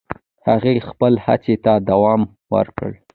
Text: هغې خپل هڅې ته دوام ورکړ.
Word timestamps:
هغې 0.47 0.85
خپل 0.89 1.13
هڅې 1.25 1.55
ته 1.65 1.73
دوام 1.89 2.21
ورکړ. 2.53 2.91